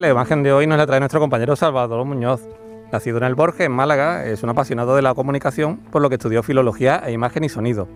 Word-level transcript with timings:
La 0.00 0.10
imagen 0.10 0.44
de 0.44 0.52
hoy 0.52 0.68
nos 0.68 0.78
la 0.78 0.86
trae 0.86 1.00
nuestro 1.00 1.18
compañero 1.18 1.56
Salvador 1.56 2.04
Muñoz. 2.04 2.48
Nacido 2.92 3.18
en 3.18 3.24
el 3.24 3.34
Borges, 3.34 3.66
en 3.66 3.72
Málaga, 3.72 4.26
es 4.26 4.44
un 4.44 4.48
apasionado 4.50 4.94
de 4.94 5.02
la 5.02 5.12
comunicación, 5.12 5.78
por 5.90 6.00
lo 6.00 6.08
que 6.08 6.14
estudió 6.14 6.44
filología 6.44 7.02
e 7.04 7.10
imagen 7.10 7.42
y 7.42 7.48
sonido. 7.48 7.88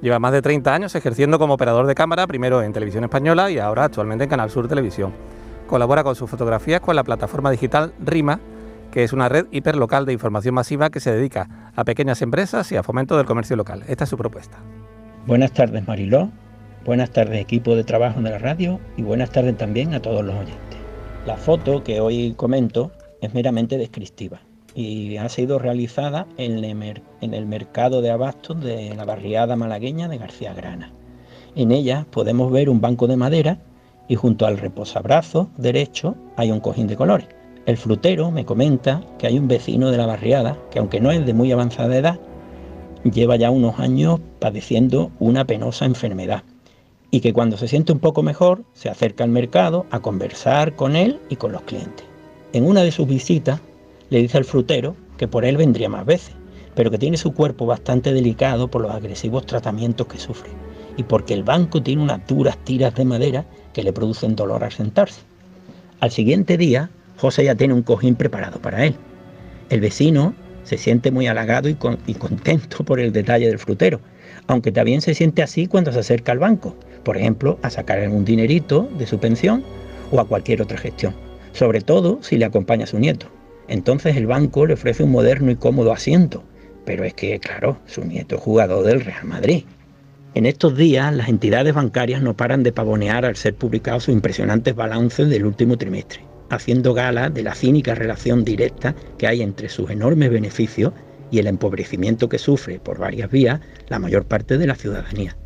Lleva 0.00 0.20
más 0.20 0.30
de 0.30 0.42
30 0.42 0.72
años 0.72 0.94
ejerciendo 0.94 1.40
como 1.40 1.54
operador 1.54 1.88
de 1.88 1.96
cámara, 1.96 2.28
primero 2.28 2.62
en 2.62 2.72
Televisión 2.72 3.02
Española 3.02 3.50
y 3.50 3.58
ahora 3.58 3.82
actualmente 3.82 4.22
en 4.22 4.30
Canal 4.30 4.48
Sur 4.48 4.68
Televisión. 4.68 5.12
Colabora 5.66 6.04
con 6.04 6.14
sus 6.14 6.30
fotografías 6.30 6.80
con 6.80 6.94
la 6.94 7.02
plataforma 7.02 7.50
digital 7.50 7.94
RIMA, 7.98 8.38
que 8.92 9.02
es 9.02 9.12
una 9.12 9.28
red 9.28 9.46
hiperlocal 9.50 10.06
de 10.06 10.12
información 10.12 10.54
masiva 10.54 10.90
que 10.90 11.00
se 11.00 11.10
dedica 11.10 11.72
a 11.74 11.82
pequeñas 11.82 12.22
empresas 12.22 12.70
y 12.70 12.76
a 12.76 12.84
fomento 12.84 13.16
del 13.16 13.26
comercio 13.26 13.56
local. 13.56 13.82
Esta 13.88 14.04
es 14.04 14.10
su 14.10 14.16
propuesta. 14.16 14.58
Buenas 15.26 15.50
tardes 15.50 15.84
Mariló, 15.84 16.30
buenas 16.84 17.10
tardes 17.10 17.40
equipo 17.40 17.74
de 17.74 17.82
trabajo 17.82 18.20
de 18.20 18.30
la 18.30 18.38
radio 18.38 18.78
y 18.96 19.02
buenas 19.02 19.32
tardes 19.32 19.58
también 19.58 19.94
a 19.94 20.00
todos 20.00 20.24
los 20.24 20.36
oyentes. 20.36 20.79
La 21.26 21.36
foto 21.36 21.84
que 21.84 22.00
hoy 22.00 22.32
comento 22.34 22.92
es 23.20 23.34
meramente 23.34 23.76
descriptiva 23.76 24.40
y 24.74 25.18
ha 25.18 25.28
sido 25.28 25.58
realizada 25.58 26.26
en 26.38 26.64
el 26.64 27.46
mercado 27.46 28.00
de 28.00 28.10
abastos 28.10 28.62
de 28.62 28.94
la 28.94 29.04
barriada 29.04 29.54
malagueña 29.54 30.08
de 30.08 30.16
García 30.16 30.54
Grana. 30.54 30.92
En 31.56 31.72
ella 31.72 32.06
podemos 32.10 32.50
ver 32.50 32.70
un 32.70 32.80
banco 32.80 33.06
de 33.06 33.18
madera 33.18 33.58
y 34.08 34.14
junto 34.14 34.46
al 34.46 34.56
reposabrazo 34.56 35.50
derecho 35.58 36.14
hay 36.36 36.50
un 36.50 36.60
cojín 36.60 36.86
de 36.86 36.96
colores. 36.96 37.28
El 37.66 37.76
frutero 37.76 38.30
me 38.30 38.46
comenta 38.46 39.02
que 39.18 39.26
hay 39.26 39.38
un 39.38 39.46
vecino 39.46 39.90
de 39.90 39.98
la 39.98 40.06
barriada 40.06 40.56
que 40.70 40.78
aunque 40.78 41.00
no 41.00 41.10
es 41.10 41.26
de 41.26 41.34
muy 41.34 41.52
avanzada 41.52 41.98
edad, 41.98 42.18
lleva 43.04 43.36
ya 43.36 43.50
unos 43.50 43.78
años 43.78 44.20
padeciendo 44.38 45.10
una 45.18 45.44
penosa 45.44 45.84
enfermedad 45.84 46.44
y 47.10 47.20
que 47.20 47.32
cuando 47.32 47.56
se 47.56 47.68
siente 47.68 47.92
un 47.92 47.98
poco 47.98 48.22
mejor 48.22 48.64
se 48.72 48.88
acerca 48.88 49.24
al 49.24 49.30
mercado 49.30 49.86
a 49.90 50.00
conversar 50.00 50.76
con 50.76 50.96
él 50.96 51.18
y 51.28 51.36
con 51.36 51.52
los 51.52 51.62
clientes. 51.62 52.06
En 52.52 52.64
una 52.64 52.82
de 52.82 52.92
sus 52.92 53.06
visitas 53.06 53.60
le 54.10 54.20
dice 54.20 54.38
al 54.38 54.44
frutero 54.44 54.96
que 55.16 55.28
por 55.28 55.44
él 55.44 55.56
vendría 55.56 55.88
más 55.88 56.06
veces, 56.06 56.34
pero 56.74 56.90
que 56.90 56.98
tiene 56.98 57.16
su 57.16 57.32
cuerpo 57.32 57.66
bastante 57.66 58.12
delicado 58.12 58.68
por 58.68 58.82
los 58.82 58.92
agresivos 58.92 59.46
tratamientos 59.46 60.06
que 60.06 60.18
sufre 60.18 60.50
y 60.96 61.02
porque 61.02 61.34
el 61.34 61.44
banco 61.44 61.82
tiene 61.82 62.02
unas 62.02 62.26
duras 62.26 62.58
tiras 62.64 62.94
de 62.94 63.04
madera 63.04 63.44
que 63.72 63.82
le 63.82 63.92
producen 63.92 64.36
dolor 64.36 64.64
al 64.64 64.72
sentarse. 64.72 65.20
Al 66.00 66.10
siguiente 66.10 66.56
día, 66.56 66.90
José 67.18 67.44
ya 67.44 67.54
tiene 67.54 67.74
un 67.74 67.82
cojín 67.82 68.16
preparado 68.16 68.60
para 68.60 68.84
él. 68.84 68.94
El 69.68 69.80
vecino 69.80 70.34
se 70.64 70.78
siente 70.78 71.10
muy 71.10 71.26
halagado 71.26 71.68
y, 71.68 71.76
y 72.06 72.14
contento 72.14 72.84
por 72.84 73.00
el 73.00 73.12
detalle 73.12 73.46
del 73.46 73.58
frutero, 73.58 74.00
aunque 74.46 74.72
también 74.72 75.00
se 75.00 75.14
siente 75.14 75.42
así 75.42 75.66
cuando 75.66 75.92
se 75.92 76.00
acerca 76.00 76.32
al 76.32 76.38
banco, 76.38 76.76
por 77.04 77.16
ejemplo, 77.16 77.58
a 77.62 77.70
sacar 77.70 78.06
un 78.08 78.24
dinerito 78.24 78.88
de 78.98 79.06
su 79.06 79.18
pensión 79.18 79.62
o 80.10 80.20
a 80.20 80.26
cualquier 80.26 80.62
otra 80.62 80.78
gestión 80.78 81.14
sobre 81.52 81.80
todo 81.80 82.18
si 82.22 82.36
le 82.36 82.44
acompaña 82.44 82.84
a 82.84 82.88
su 82.88 82.98
nieto. 82.98 83.26
Entonces 83.68 84.16
el 84.16 84.26
banco 84.26 84.66
le 84.66 84.74
ofrece 84.74 85.04
un 85.04 85.12
moderno 85.12 85.50
y 85.50 85.56
cómodo 85.56 85.92
asiento, 85.92 86.42
pero 86.84 87.04
es 87.04 87.14
que, 87.14 87.38
claro, 87.38 87.78
su 87.86 88.04
nieto 88.04 88.36
es 88.36 88.42
jugador 88.42 88.84
del 88.84 89.00
Real 89.00 89.24
Madrid. 89.24 89.64
En 90.34 90.46
estos 90.46 90.76
días 90.76 91.14
las 91.14 91.28
entidades 91.28 91.74
bancarias 91.74 92.22
no 92.22 92.36
paran 92.36 92.62
de 92.62 92.72
pavonear 92.72 93.24
al 93.24 93.36
ser 93.36 93.54
publicados 93.54 94.04
sus 94.04 94.14
impresionantes 94.14 94.74
balances 94.74 95.28
del 95.28 95.44
último 95.44 95.76
trimestre, 95.76 96.24
haciendo 96.50 96.94
gala 96.94 97.30
de 97.30 97.42
la 97.42 97.54
cínica 97.54 97.94
relación 97.94 98.44
directa 98.44 98.94
que 99.18 99.26
hay 99.26 99.42
entre 99.42 99.68
sus 99.68 99.90
enormes 99.90 100.30
beneficios 100.30 100.92
y 101.30 101.38
el 101.38 101.46
empobrecimiento 101.46 102.28
que 102.28 102.38
sufre 102.38 102.78
por 102.78 102.98
varias 102.98 103.30
vías 103.30 103.60
la 103.88 103.98
mayor 103.98 104.24
parte 104.24 104.58
de 104.58 104.66
la 104.66 104.74
ciudadanía. 104.74 105.36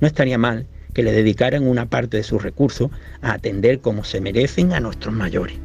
No 0.00 0.06
estaría 0.06 0.38
mal 0.38 0.66
que 0.94 1.02
le 1.02 1.12
dedicaran 1.12 1.66
una 1.66 1.86
parte 1.86 2.16
de 2.16 2.22
sus 2.22 2.42
recursos 2.42 2.90
a 3.22 3.32
atender 3.32 3.80
como 3.80 4.04
se 4.04 4.20
merecen 4.20 4.72
a 4.72 4.80
nuestros 4.80 5.14
mayores. 5.14 5.56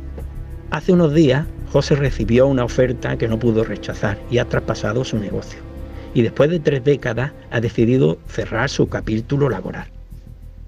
Hace 0.71 0.93
unos 0.93 1.13
días, 1.13 1.45
José 1.71 1.95
recibió 1.95 2.47
una 2.47 2.65
oferta 2.65 3.17
que 3.17 3.27
no 3.27 3.39
pudo 3.39 3.63
rechazar 3.63 4.19
y 4.29 4.37
ha 4.37 4.45
traspasado 4.45 5.03
su 5.03 5.17
negocio. 5.17 5.59
Y 6.13 6.21
después 6.21 6.49
de 6.49 6.59
tres 6.59 6.83
décadas 6.83 7.31
ha 7.51 7.59
decidido 7.59 8.17
cerrar 8.27 8.69
su 8.69 8.87
capítulo 8.87 9.49
laboral. 9.49 9.87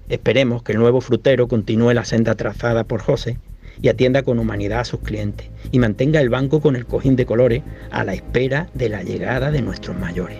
Esperemos 0.08 0.62
que 0.62 0.72
el 0.72 0.78
nuevo 0.78 1.00
frutero 1.00 1.48
continúe 1.48 1.92
la 1.92 2.04
senda 2.04 2.34
trazada 2.34 2.84
por 2.84 3.00
José 3.00 3.38
y 3.82 3.88
atienda 3.88 4.22
con 4.22 4.38
humanidad 4.38 4.80
a 4.80 4.84
sus 4.84 5.00
clientes 5.00 5.48
y 5.70 5.78
mantenga 5.78 6.20
el 6.20 6.30
banco 6.30 6.60
con 6.60 6.76
el 6.76 6.86
cojín 6.86 7.16
de 7.16 7.26
colores 7.26 7.62
a 7.90 8.04
la 8.04 8.14
espera 8.14 8.68
de 8.74 8.88
la 8.88 9.02
llegada 9.02 9.50
de 9.50 9.62
nuestros 9.62 9.98
mayores. 9.98 10.38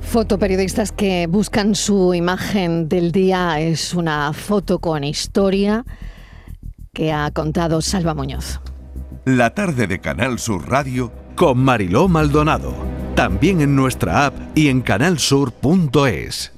Fotoperiodistas 0.00 0.92
que 0.92 1.26
buscan 1.26 1.74
su 1.74 2.14
imagen 2.14 2.88
del 2.88 3.10
día 3.10 3.58
es 3.58 3.94
una 3.94 4.32
foto 4.32 4.78
con 4.78 5.02
historia 5.02 5.84
que 6.92 7.12
ha 7.12 7.30
contado 7.32 7.82
Salva 7.82 8.14
Muñoz. 8.14 8.60
La 9.24 9.54
tarde 9.54 9.88
de 9.88 9.98
Canal 10.00 10.38
Sur 10.38 10.68
Radio 10.68 11.10
con 11.34 11.58
Mariló 11.58 12.06
Maldonado. 12.06 12.74
También 13.16 13.60
en 13.60 13.74
nuestra 13.74 14.26
app 14.26 14.34
y 14.54 14.68
en 14.68 14.82
canalsur.es. 14.82 16.53